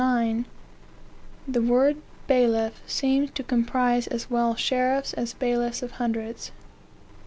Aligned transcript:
9, 0.03 0.45
the 1.47 1.61
word 1.61 1.97
bailiff 2.25 2.81
seems 2.87 3.29
to 3.29 3.43
comprise 3.43 4.07
as 4.07 4.31
well 4.31 4.55
sheriffs, 4.55 5.13
as 5.13 5.35
bailiffs 5.35 5.83
of 5.83 5.91
hundreds. 5.91 6.51